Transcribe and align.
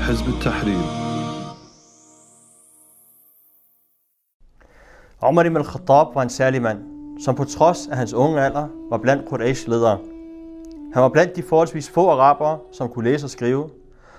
حزب 0.00 0.28
التحرير 0.28 1.06
Omar 5.20 5.44
ibn 5.44 5.56
al-Khattab 5.56 6.14
var 6.14 6.22
en 6.22 6.28
særlig 6.28 6.62
mand, 6.62 6.78
som 7.24 7.34
på 7.34 7.44
trods 7.44 7.88
af 7.88 7.96
hans 7.96 8.14
unge 8.14 8.40
alder 8.40 8.68
var 8.90 8.98
blandt 8.98 9.28
Quraysh 9.28 9.68
ledere. 9.68 9.98
Han 10.94 11.02
var 11.02 11.08
blandt 11.08 11.36
de 11.36 11.42
forholdsvis 11.42 11.90
få 11.90 12.10
arabere, 12.10 12.58
som 12.72 12.88
kunne 12.88 13.10
læse 13.10 13.26
og 13.26 13.30
skrive, 13.30 13.64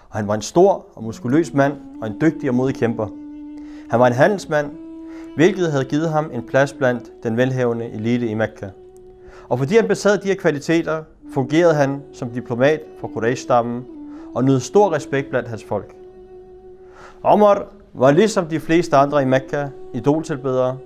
og 0.09 0.17
han 0.17 0.27
var 0.27 0.35
en 0.35 0.41
stor 0.41 0.85
og 0.95 1.03
muskuløs 1.03 1.53
mand 1.53 1.73
og 2.01 2.07
en 2.07 2.21
dygtig 2.21 2.49
og 2.49 2.55
modig 2.55 2.75
kæmper. 2.75 3.07
Han 3.89 3.99
var 3.99 4.07
en 4.07 4.13
handelsmand, 4.13 4.71
hvilket 5.35 5.71
havde 5.71 5.85
givet 5.85 6.09
ham 6.09 6.29
en 6.33 6.43
plads 6.47 6.73
blandt 6.73 7.23
den 7.23 7.37
velhavende 7.37 7.85
elite 7.89 8.27
i 8.27 8.33
Mekka. 8.33 8.69
Og 9.49 9.57
fordi 9.57 9.75
han 9.75 9.87
besad 9.87 10.17
de 10.17 10.27
her 10.27 10.35
kvaliteter, 10.35 11.03
fungerede 11.33 11.73
han 11.73 12.01
som 12.13 12.29
diplomat 12.29 12.81
for 12.99 13.07
Quraysh-stammen 13.07 13.85
og 14.34 14.44
nød 14.44 14.60
stor 14.60 14.92
respekt 14.92 15.30
blandt 15.30 15.48
hans 15.48 15.64
folk. 15.64 15.94
Omar 17.22 17.66
var 17.94 18.10
ligesom 18.10 18.46
de 18.46 18.60
fleste 18.60 18.96
andre 18.96 19.22
i 19.22 19.24
Mekka 19.24 19.66
idoltilbedere, 19.94 20.78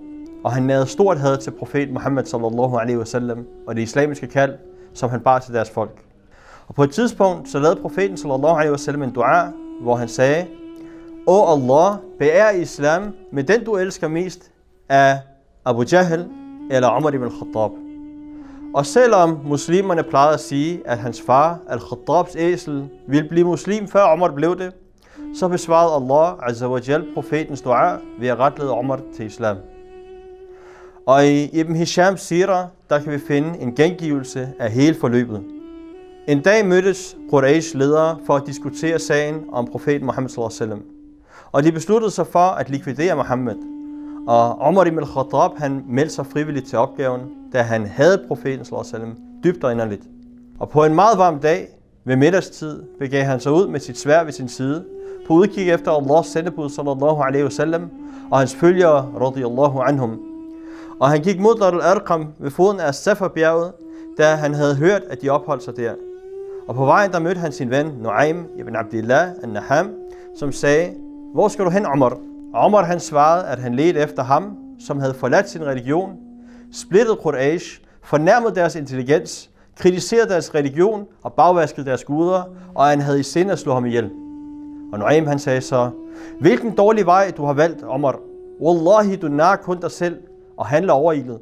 og 0.45 0.52
han 0.52 0.62
nærede 0.62 0.87
stort 0.87 1.18
had 1.18 1.38
til 1.38 1.51
profeten 1.51 1.95
Muhammad 1.95 2.24
sallallahu 2.24 2.77
alaihi 2.77 2.98
wasallam 2.98 3.46
og 3.66 3.77
det 3.77 3.82
islamiske 3.82 4.27
kald, 4.27 4.54
som 4.95 5.10
han 5.10 5.20
bar 5.20 5.38
til 5.38 5.54
deres 5.54 5.70
folk. 5.70 6.02
Og 6.68 6.74
på 6.74 6.82
et 6.82 6.90
tidspunkt 6.90 7.48
så 7.48 7.59
lavede 7.59 7.80
profeten 7.80 8.16
sallallahu 8.16 8.56
alaihi 8.56 8.70
wasallam 8.70 9.02
en 9.02 9.10
dua, 9.10 9.52
hvor 9.80 9.96
han 9.96 10.09
sagde, 10.09 10.46
O 11.26 11.52
Allah, 11.52 11.98
beær 12.18 12.51
islam 12.51 13.15
med 13.32 13.45
den 13.45 13.65
du 13.65 13.76
elsker 13.76 14.09
mest 14.09 14.51
af 14.88 15.18
Abu 15.65 15.84
Jahl 15.92 16.28
eller 16.70 16.96
Umar 16.96 17.12
ibn 17.12 17.30
Khattab. 17.30 17.85
Og 18.76 18.86
selvom 18.86 19.40
muslimerne 19.44 20.02
plejede 20.02 20.34
at 20.34 20.40
sige, 20.40 20.82
at 20.84 20.98
hans 20.98 21.22
far, 21.22 21.58
al-Khattabs 21.68 22.36
æsel, 22.36 22.88
ville 23.06 23.28
blive 23.28 23.46
muslim 23.46 23.88
før 23.88 24.02
Omar 24.02 24.28
blev 24.28 24.58
det, 24.58 24.72
så 25.34 25.48
besvarede 25.48 25.95
Allah 25.95 26.48
Azza 26.48 26.68
wa 26.68 26.80
Jal 26.88 27.04
profetens 27.14 27.60
dua 27.60 27.98
ved 28.20 28.28
at 28.28 28.38
retlede 28.38 28.70
Omar 28.70 29.01
til 29.16 29.26
islam. 29.26 29.56
Og 31.06 31.26
i 31.26 31.45
Ibn 31.45 31.76
Hishams 31.76 32.20
sira, 32.20 32.68
der 32.90 32.98
kan 32.98 33.12
vi 33.12 33.18
finde 33.18 33.59
en 33.59 33.74
gengivelse 33.74 34.48
af 34.59 34.70
hele 34.70 34.95
forløbet. 35.01 35.42
En 36.29 36.42
dag 36.42 36.66
mødtes 36.66 37.16
Quraysh 37.30 37.76
ledere 37.76 38.18
for 38.26 38.34
at 38.34 38.42
diskutere 38.46 38.98
sagen 38.98 39.45
om 39.52 39.66
profeten 39.66 40.06
Muhammad 40.06 40.30
sallallahu 40.30 40.54
alaihi 40.60 40.70
wasallam. 40.70 40.82
Og 41.52 41.64
de 41.64 41.73
besluttede 41.73 42.10
sig 42.10 42.26
for 42.26 42.48
at 42.48 42.70
likvidere 42.70 43.16
Muhammad. 43.16 43.76
Og 44.27 44.59
Omar 44.60 44.85
ibn 44.85 44.99
al-Khattab, 44.99 45.51
han 45.57 45.85
meldte 45.88 46.15
sig 46.15 46.27
frivilligt 46.27 46.66
til 46.66 46.79
opgaven, 46.79 47.21
da 47.52 47.63
han 47.63 47.87
havde 47.87 48.24
profeten 48.29 48.65
sallallahu 48.65 48.96
alaihi 48.96 49.15
dybt 49.45 49.65
og 49.65 49.73
inderligt. 49.73 50.02
Og 50.59 50.69
på 50.69 50.85
en 50.85 50.95
meget 50.95 51.19
varm 51.19 51.38
dag, 51.38 51.69
ved 52.05 52.16
middagstid, 52.16 52.82
begav 52.99 53.24
han 53.24 53.41
sig 53.41 53.52
ud 53.52 53.69
med 53.69 53.80
sit 53.80 53.99
svær 53.99 54.24
ved 54.24 54.32
sin 54.32 54.49
side, 54.49 54.85
på 55.27 55.32
udkig 55.32 55.71
efter 55.71 55.93
Allahs 55.93 56.27
sendebud 56.27 56.71
sallallahu 56.71 57.23
alaihi 57.23 57.45
wasallam 57.45 57.91
og 58.30 58.38
hans 58.38 58.54
følgere 58.54 59.13
radiyallahu 59.21 59.80
anhum. 59.80 60.21
Og 61.01 61.09
han 61.09 61.21
gik 61.21 61.41
mod 61.41 61.54
Dar 61.54 61.71
al-Arqam 61.71 62.27
ved 62.38 62.51
foden 62.51 62.80
af 62.80 62.95
Safa-bjerget, 62.95 63.73
da 64.19 64.34
han 64.34 64.54
havde 64.54 64.77
hørt, 64.77 65.03
at 65.10 65.22
de 65.22 65.31
opholdt 65.31 65.62
sig 65.62 65.77
der. 65.77 65.93
Og 66.69 66.75
på 66.75 66.84
vejen 66.84 67.12
der 67.12 67.19
mødte 67.19 67.41
han 67.41 67.53
sin 67.53 67.71
ven 67.71 67.87
Nuaym 68.03 68.44
ibn 68.59 68.77
Abdillah 68.77 69.28
al-Naham, 69.43 69.91
som 70.38 70.53
sagde, 70.53 70.93
hvor 71.34 71.49
skal 71.49 71.65
du 71.65 71.71
hen, 71.71 71.87
Omar? 71.87 72.19
Omar 72.56 72.84
han 72.84 73.00
svarede, 73.00 73.47
at 73.47 73.59
han 73.59 73.75
ledte 73.75 74.00
efter 74.00 74.22
ham, 74.22 74.56
som 74.87 75.00
havde 75.00 75.15
forladt 75.15 75.50
sin 75.50 75.65
religion, 75.65 76.16
splittet 76.72 77.19
Quraysh, 77.22 77.81
fornærmet 78.03 78.54
deres 78.54 78.75
intelligens, 78.75 79.50
kritiseret 79.76 80.28
deres 80.31 80.54
religion 80.54 81.06
og 81.22 81.32
bagvasket 81.32 81.87
deres 81.87 82.04
guder, 82.04 82.43
og 82.75 82.87
han 82.87 83.00
havde 83.00 83.21
i 83.21 83.22
sinde 83.22 83.53
at 83.53 83.59
slå 83.59 83.75
ham 83.75 83.87
ihjel. 83.87 84.10
Og 84.93 84.98
Nuaym 84.98 85.26
han 85.26 85.38
sagde 85.38 85.60
så, 85.60 85.91
hvilken 86.41 86.76
dårlig 86.76 87.06
vej 87.06 87.32
du 87.37 87.44
har 87.44 87.53
valgt, 87.53 87.84
Omar. 87.84 88.19
Wallahi, 88.60 89.16
du 89.16 89.28
nar 89.28 89.56
kun 89.56 89.81
dig 89.81 89.91
selv 89.91 90.16
og 90.56 90.66
handler 90.66 90.92
overilet. 90.92 91.38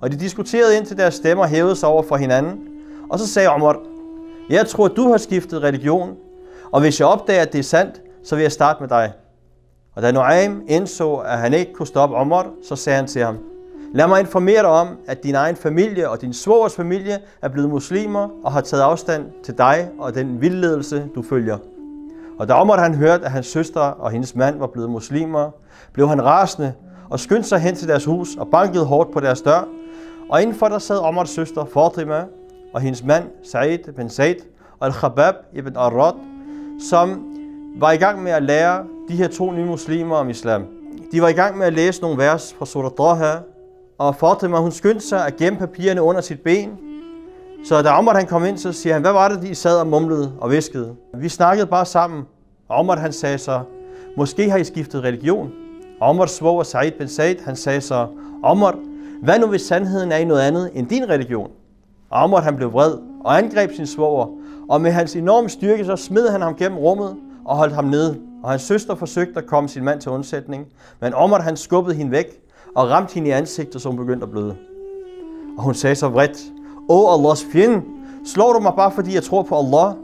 Og 0.00 0.12
de 0.12 0.16
diskuterede 0.16 0.76
indtil 0.76 0.96
deres 0.98 1.14
stemmer 1.14 1.46
hævede 1.46 1.76
sig 1.76 1.88
over 1.88 2.02
for 2.02 2.16
hinanden. 2.16 2.68
Og 3.10 3.18
så 3.18 3.28
sagde 3.28 3.48
Omar, 3.48 3.76
jeg 4.50 4.66
tror, 4.66 4.88
du 4.88 5.10
har 5.10 5.16
skiftet 5.16 5.62
religion, 5.62 6.16
og 6.72 6.80
hvis 6.80 7.00
jeg 7.00 7.08
opdager, 7.08 7.42
at 7.42 7.52
det 7.52 7.58
er 7.58 7.62
sandt, 7.62 8.02
så 8.24 8.34
vil 8.34 8.42
jeg 8.42 8.52
starte 8.52 8.80
med 8.80 8.88
dig. 8.88 9.12
Og 9.94 10.02
da 10.02 10.12
Nuaim 10.12 10.62
indså, 10.68 11.14
at 11.14 11.38
han 11.38 11.54
ikke 11.54 11.72
kunne 11.72 11.86
stoppe 11.86 12.16
Omar, 12.16 12.46
så 12.68 12.76
sagde 12.76 12.96
han 12.96 13.06
til 13.06 13.22
ham, 13.22 13.38
Lad 13.94 14.06
mig 14.06 14.20
informere 14.20 14.62
dig 14.62 14.66
om, 14.66 14.88
at 15.06 15.22
din 15.22 15.34
egen 15.34 15.56
familie 15.56 16.08
og 16.08 16.20
din 16.20 16.32
svogers 16.32 16.76
familie 16.76 17.18
er 17.42 17.48
blevet 17.48 17.70
muslimer 17.70 18.28
og 18.44 18.52
har 18.52 18.60
taget 18.60 18.82
afstand 18.82 19.24
til 19.44 19.58
dig 19.58 19.88
og 19.98 20.14
den 20.14 20.40
vildledelse, 20.40 21.08
du 21.14 21.22
følger. 21.22 21.58
Og 22.38 22.48
da 22.48 22.54
Omar 22.54 22.78
han 22.78 22.94
hørte, 22.94 23.24
at 23.24 23.30
hans 23.30 23.46
søster 23.46 23.80
og 23.80 24.10
hendes 24.10 24.34
mand 24.34 24.58
var 24.58 24.66
blevet 24.66 24.90
muslimer, 24.90 25.50
blev 25.92 26.08
han 26.08 26.24
rasende 26.24 26.72
og 27.10 27.20
skyndte 27.20 27.48
sig 27.48 27.58
hen 27.58 27.74
til 27.74 27.88
deres 27.88 28.04
hus 28.04 28.36
og 28.36 28.48
bankede 28.48 28.84
hårdt 28.84 29.12
på 29.12 29.20
deres 29.20 29.40
dør. 29.40 29.68
Og 30.30 30.42
indenfor 30.42 30.68
der 30.68 30.78
sad 30.78 30.98
Omars 30.98 31.30
søster 31.30 31.64
Fatima 31.64 32.24
og 32.74 32.80
hendes 32.80 33.04
mand 33.04 33.24
Said 33.52 33.92
bin 33.96 34.10
Said 34.10 34.36
og 34.80 34.86
Al-Khabab 34.86 35.34
ibn 35.52 35.76
Arad, 35.76 36.14
som 36.90 37.26
var 37.76 37.92
i 37.92 37.96
gang 37.96 38.22
med 38.22 38.32
at 38.32 38.42
lære 38.42 38.84
de 39.08 39.16
her 39.16 39.28
to 39.28 39.52
nye 39.52 39.64
muslimer 39.64 40.16
om 40.16 40.30
islam. 40.30 40.64
De 41.12 41.22
var 41.22 41.28
i 41.28 41.32
gang 41.32 41.58
med 41.58 41.66
at 41.66 41.72
læse 41.72 42.02
nogle 42.02 42.18
vers 42.18 42.54
fra 42.58 42.66
Surah 42.66 42.90
Doha, 42.98 43.36
og 43.98 44.16
Fatima 44.16 44.58
hun 44.58 44.72
skyndte 44.72 45.06
sig 45.06 45.26
at 45.26 45.36
gemme 45.36 45.58
papirerne 45.58 46.02
under 46.02 46.20
sit 46.20 46.40
ben. 46.40 46.70
Så 47.64 47.82
da 47.82 47.90
Omar 47.90 48.14
han 48.14 48.26
kom 48.26 48.44
ind, 48.44 48.58
så 48.58 48.72
siger 48.72 48.92
han, 48.92 49.02
hvad 49.02 49.12
var 49.12 49.28
det, 49.28 49.42
de 49.42 49.54
sad 49.54 49.78
og 49.78 49.86
mumlede 49.86 50.32
og 50.40 50.50
viskede? 50.50 50.94
Vi 51.14 51.28
snakkede 51.28 51.66
bare 51.66 51.86
sammen. 51.86 52.22
Og 52.68 52.76
Omar 52.76 52.96
han 52.96 53.12
sagde 53.12 53.38
så, 53.38 53.60
måske 54.16 54.50
har 54.50 54.58
I 54.58 54.64
skiftet 54.64 55.04
religion. 55.04 55.50
Og 56.00 56.08
Omar 56.08 56.26
svoger 56.26 56.62
Said 56.62 56.92
bin 56.92 57.08
Said, 57.08 57.36
han 57.44 57.56
sagde 57.56 57.80
så, 57.80 58.06
Omar, 58.42 58.78
hvad 59.22 59.38
nu 59.38 59.46
hvis 59.46 59.62
sandheden 59.62 60.12
er 60.12 60.16
i 60.16 60.24
noget 60.24 60.40
andet 60.40 60.70
end 60.74 60.86
din 60.86 61.08
religion? 61.08 61.50
Og 62.10 62.22
Omar 62.22 62.40
han 62.40 62.56
blev 62.56 62.72
vred 62.72 62.98
og 63.24 63.38
angreb 63.38 63.70
sin 63.76 63.86
svoger, 63.86 64.26
og 64.68 64.80
med 64.80 64.90
hans 64.90 65.16
enorme 65.16 65.48
styrke 65.48 65.84
så 65.84 65.96
smed 65.96 66.28
han 66.28 66.42
ham 66.42 66.54
gennem 66.54 66.78
rummet 66.78 67.16
og 67.44 67.56
holdt 67.56 67.74
ham 67.74 67.84
nede. 67.84 68.18
Og 68.42 68.50
hans 68.50 68.62
søster 68.62 68.94
forsøgte 68.94 69.38
at 69.40 69.46
komme 69.46 69.68
sin 69.68 69.84
mand 69.84 70.00
til 70.00 70.10
undsætning, 70.10 70.66
men 71.00 71.14
Omar 71.14 71.40
han 71.40 71.56
skubbede 71.56 71.96
hende 71.96 72.12
væk 72.12 72.40
og 72.74 72.90
ramte 72.90 73.14
hende 73.14 73.28
i 73.28 73.32
ansigtet, 73.32 73.82
så 73.82 73.88
hun 73.88 73.98
begyndte 73.98 74.24
at 74.24 74.30
bløde. 74.30 74.56
Og 75.58 75.62
hun 75.62 75.74
sagde 75.74 75.94
så 75.94 76.08
vredt, 76.08 76.38
Åh 76.88 77.14
Allahs 77.14 77.46
fjende, 77.52 77.82
slår 78.24 78.52
du 78.52 78.60
mig 78.60 78.72
bare 78.76 78.92
fordi 78.92 79.14
jeg 79.14 79.22
tror 79.22 79.42
på 79.42 79.58
Allah? 79.58 79.94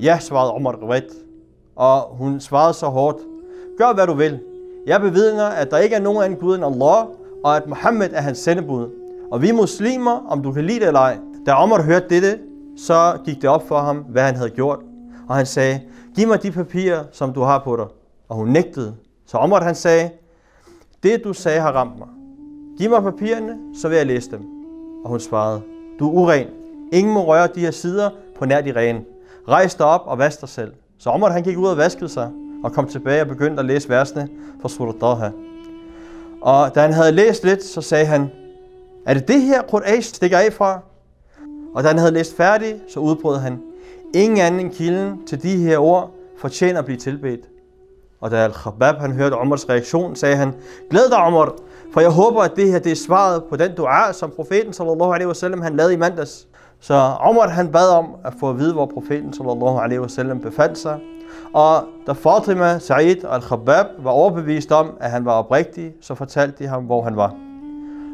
Ja, 0.00 0.18
svarede 0.18 0.52
Omar 0.52 0.78
vredt. 0.82 1.12
Og 1.76 2.16
hun 2.16 2.40
svarede 2.40 2.74
så 2.74 2.86
hårdt, 2.86 3.18
gør 3.78 3.94
hvad 3.94 4.06
du 4.06 4.14
vil. 4.14 4.40
Jeg 4.86 5.00
bevidner, 5.00 5.44
at 5.44 5.70
der 5.70 5.78
ikke 5.78 5.96
er 5.96 6.00
nogen 6.00 6.22
anden 6.22 6.38
Gud 6.38 6.54
end 6.54 6.64
Allah, 6.64 7.06
og 7.44 7.56
at 7.56 7.68
Muhammed 7.68 8.10
er 8.12 8.20
hans 8.20 8.38
sendebud. 8.38 8.88
Og 9.32 9.42
vi 9.42 9.48
er 9.48 9.52
muslimer, 9.52 10.26
om 10.28 10.42
du 10.42 10.52
kan 10.52 10.64
lide 10.64 10.80
det 10.80 10.86
eller 10.86 11.00
ej. 11.00 11.18
Da 11.46 11.52
Omar 11.52 11.82
hørte 11.82 12.08
dette, 12.08 12.38
så 12.76 13.18
gik 13.24 13.42
det 13.42 13.50
op 13.50 13.68
for 13.68 13.78
ham, 13.78 13.96
hvad 13.96 14.22
han 14.22 14.36
havde 14.36 14.50
gjort. 14.50 14.78
Og 15.28 15.36
han 15.36 15.46
sagde, 15.46 15.80
giv 16.14 16.28
mig 16.28 16.42
de 16.42 16.50
papirer, 16.50 17.04
som 17.12 17.32
du 17.32 17.40
har 17.40 17.58
på 17.64 17.76
dig. 17.76 17.86
Og 18.28 18.36
hun 18.36 18.48
nægtede. 18.48 18.94
Så 19.26 19.38
Omar 19.38 19.62
han 19.62 19.74
sagde, 19.74 20.10
det 21.02 21.24
du 21.24 21.32
sagde 21.32 21.60
har 21.60 21.72
ramt 21.72 21.98
mig. 21.98 22.08
Giv 22.78 22.90
mig 22.90 23.02
papirerne, 23.02 23.58
så 23.74 23.88
vil 23.88 23.96
jeg 23.96 24.06
læse 24.06 24.30
dem. 24.30 24.40
Og 25.04 25.10
hun 25.10 25.20
svarede, 25.20 25.62
du 25.98 26.08
er 26.08 26.12
uren. 26.12 26.46
Ingen 26.92 27.14
må 27.14 27.26
røre 27.26 27.48
de 27.54 27.60
her 27.60 27.70
sider 27.70 28.10
på 28.38 28.44
nær 28.44 28.60
de 28.60 28.72
rene. 28.76 29.04
Rejs 29.48 29.74
dig 29.74 29.86
op 29.86 30.02
og 30.04 30.18
vask 30.18 30.40
dig 30.40 30.48
selv. 30.48 30.72
Så 30.98 31.10
Omar 31.10 31.30
han 31.30 31.42
gik 31.42 31.58
ud 31.58 31.66
og 31.66 31.76
vaskede 31.76 32.08
sig 32.08 32.30
og 32.64 32.72
kom 32.72 32.88
tilbage 32.88 33.20
og 33.20 33.28
begyndte 33.28 33.60
at 33.60 33.66
læse 33.66 33.88
versene 33.88 34.28
fra 34.60 34.68
Surah 34.68 34.94
Taha. 35.00 35.30
Og 36.40 36.74
da 36.74 36.80
han 36.80 36.92
havde 36.92 37.12
læst 37.12 37.44
lidt, 37.44 37.64
så 37.64 37.80
sagde 37.80 38.06
han, 38.06 38.30
er 39.06 39.14
det 39.14 39.28
det 39.28 39.42
her, 39.42 39.62
Qur'an 39.62 40.00
stikker 40.00 40.38
af 40.38 40.52
fra? 40.52 40.80
Og 41.74 41.82
da 41.82 41.88
han 41.88 41.98
havde 41.98 42.12
læst 42.12 42.36
færdig, 42.36 42.80
så 42.88 43.00
udbrød 43.00 43.38
han, 43.38 43.62
ingen 44.14 44.38
anden 44.38 44.60
end 44.60 44.70
kilden 44.70 45.26
til 45.26 45.42
de 45.42 45.56
her 45.56 45.78
ord 45.78 46.10
fortjener 46.38 46.78
at 46.78 46.84
blive 46.84 46.98
tilbedt. 46.98 47.40
Og 48.20 48.30
da 48.30 48.36
Al-Khabab 48.36 48.94
han 48.98 49.12
hørte 49.12 49.34
Omars 49.34 49.68
reaktion, 49.68 50.16
sagde 50.16 50.36
han, 50.36 50.54
glæd 50.90 51.10
dig 51.10 51.18
Omar, 51.18 51.54
for 51.92 52.00
jeg 52.00 52.10
håber, 52.10 52.42
at 52.42 52.52
det 52.56 52.70
her 52.70 52.78
det 52.78 52.92
er 52.92 52.96
svaret 52.96 53.44
på 53.44 53.56
den 53.56 53.74
dua, 53.76 54.12
som 54.12 54.32
profeten 54.36 54.72
sallallahu 54.72 55.12
alaihi 55.12 55.28
wasallam 55.28 55.60
han 55.60 55.76
lavede 55.76 55.94
i 55.94 55.96
mandags. 55.96 56.48
Så 56.80 56.94
Omar 57.20 57.48
han 57.48 57.72
bad 57.72 57.88
om 57.88 58.06
at 58.24 58.32
få 58.40 58.50
at 58.50 58.58
vide, 58.58 58.72
hvor 58.72 58.86
profeten 58.86 59.32
sallallahu 59.32 59.78
alaihi 59.78 60.00
wasallam 60.00 60.40
befandt 60.40 60.78
sig. 60.78 61.00
Og 61.52 61.84
da 62.06 62.12
Fatima, 62.12 62.78
Sa'id 62.78 63.24
og 63.24 63.34
Al-Khabab 63.34 63.86
var 63.98 64.10
overbevist 64.10 64.72
om, 64.72 64.90
at 65.00 65.10
han 65.10 65.24
var 65.24 65.32
oprigtig, 65.32 65.92
så 66.00 66.14
fortalte 66.14 66.64
de 66.64 66.68
ham, 66.68 66.84
hvor 66.84 67.02
han 67.02 67.16
var. 67.16 67.34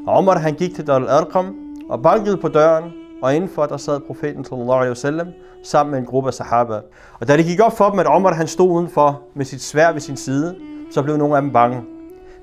Og 0.07 0.15
Omar 0.15 0.39
han 0.39 0.55
gik 0.55 0.75
til 0.75 0.87
Dar 0.87 0.95
al-Arqam 0.95 1.55
og 1.89 2.03
bankede 2.03 2.37
på 2.37 2.49
døren, 2.49 2.85
og 3.23 3.35
indenfor 3.35 3.67
der 3.67 3.77
sad 3.77 4.01
profeten 4.01 4.45
sallallahu 4.45 4.79
alaihi 4.79 4.91
wasallam 4.91 5.29
sammen 5.63 5.91
med 5.91 5.99
en 5.99 6.05
gruppe 6.05 6.29
af 6.29 6.35
sahaba. 6.35 6.81
Og 7.21 7.29
da 7.29 7.37
det 7.37 7.45
gik 7.45 7.61
op 7.61 7.77
for 7.77 7.91
dem, 7.91 7.99
at 7.99 8.07
Omar 8.07 8.35
han 8.35 8.47
stod 8.47 8.71
udenfor 8.71 9.23
med 9.35 9.45
sit 9.45 9.63
svær 9.63 9.93
ved 9.93 10.01
sin 10.01 10.17
side, 10.17 10.57
så 10.91 11.03
blev 11.03 11.17
nogle 11.17 11.37
af 11.37 11.43
dem 11.43 11.53
bange. 11.53 11.83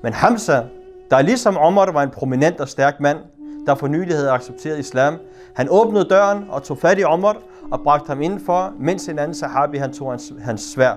Men 0.02 0.12
Hamza, 0.12 0.62
der 1.10 1.22
ligesom 1.22 1.56
Omar 1.56 1.92
var 1.92 2.02
en 2.02 2.10
prominent 2.10 2.60
og 2.60 2.68
stærk 2.68 3.00
mand, 3.00 3.18
der 3.66 3.74
for 3.74 3.86
nylig 3.86 4.16
havde 4.16 4.30
accepteret 4.30 4.78
islam, 4.78 5.14
han 5.54 5.68
åbnede 5.70 6.04
døren 6.04 6.44
og 6.50 6.62
tog 6.62 6.78
fat 6.78 6.98
i 6.98 7.04
Omar 7.04 7.36
og 7.70 7.80
bragte 7.80 8.08
ham 8.08 8.22
indenfor, 8.22 8.72
mens 8.78 9.08
en 9.08 9.18
anden 9.18 9.34
sahabi 9.34 9.76
han 9.76 9.92
tog 9.92 10.10
hans, 10.10 10.32
hans 10.40 10.60
svær. 10.60 10.92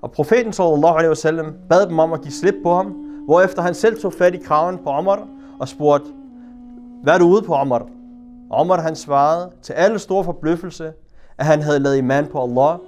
Og 0.00 0.10
profeten 0.10 0.52
sallallahu 0.52 0.94
alaihi 0.94 1.08
wasallam 1.08 1.54
bad 1.68 1.86
dem 1.86 1.98
om 1.98 2.12
at 2.12 2.20
give 2.20 2.32
slip 2.32 2.54
på 2.62 2.74
ham, 2.74 2.86
hvorefter 3.24 3.62
han 3.62 3.74
selv 3.74 4.00
tog 4.00 4.12
fat 4.12 4.34
i 4.34 4.38
kraven 4.38 4.78
på 4.84 4.90
Omar 4.90 5.26
og 5.58 5.68
spurgte, 5.68 6.06
hvad 7.02 7.14
er 7.14 7.18
du 7.18 7.24
ude 7.24 7.42
på, 7.42 7.54
Omar? 7.54 7.86
Omar 8.50 8.80
han 8.80 8.96
svarede 8.96 9.50
til 9.62 9.72
alle 9.72 9.98
store 9.98 10.24
forbløffelse, 10.24 10.92
at 11.38 11.46
han 11.46 11.62
havde 11.62 11.78
lavet 11.78 11.96
iman 11.96 12.26
på 12.26 12.42
Allah, 12.42 12.78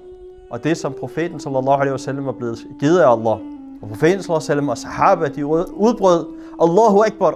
og 0.51 0.65
det 0.65 0.77
som 0.77 0.93
profeten 1.01 1.41
sallallahu 1.41 1.81
alaihi 1.81 1.93
wasallam 1.93 2.27
var 2.27 2.33
blevet 2.33 2.59
givet 2.81 2.99
af 2.99 3.13
Allah. 3.13 3.39
Og 3.83 3.89
profeten 3.89 4.23
sallallahu 4.23 4.23
alaihi 4.23 4.35
wasallam 4.35 4.69
og 4.69 4.79
sahaba, 4.79 5.29
de 5.29 5.47
udbrød 5.47 6.27
Allahu 6.63 7.03
Akbar, 7.07 7.35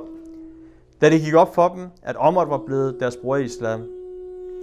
da 1.01 1.11
det 1.11 1.21
gik 1.21 1.35
op 1.35 1.55
for 1.55 1.69
dem, 1.69 1.87
at 2.03 2.17
Omar 2.19 2.45
var 2.45 2.59
blevet 2.67 2.97
deres 3.01 3.17
bror 3.17 3.37
i 3.37 3.45
islam. 3.45 3.81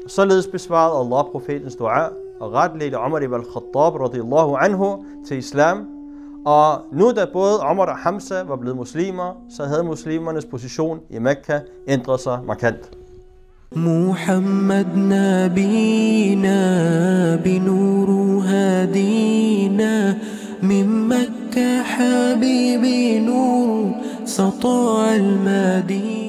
Således 0.08 0.48
besvarede 0.48 1.00
Allah 1.00 1.32
profetens 1.32 1.76
dua 1.76 2.10
og 2.40 2.54
retledte 2.54 2.96
Omar 2.96 3.20
ibn 3.20 3.34
al-Khattab 3.34 3.96
radiyallahu 4.02 4.56
anhu 4.56 5.06
til 5.28 5.38
islam. 5.38 5.88
Og 6.46 6.82
nu 6.92 7.12
da 7.12 7.26
både 7.34 7.60
Omar 7.60 7.86
og 7.86 7.98
Hamza 7.98 8.44
var 8.44 8.56
blevet 8.56 8.78
muslimer, 8.78 9.34
så 9.50 9.64
havde 9.64 9.84
muslimernes 9.84 10.46
position 10.46 11.00
i 11.10 11.20
Mekka 11.20 11.60
ændret 11.88 12.20
sig 12.20 12.40
markant. 12.46 13.01
محمد 13.76 14.88
نبينا 14.96 16.56
بنور 17.36 18.44
هدينا 18.48 20.18
من 20.64 21.08
مكة 21.08 21.84
حبيبي 21.84 23.20
نور 23.20 23.92
سطاع 24.26 25.16
المدينة. 25.16 26.21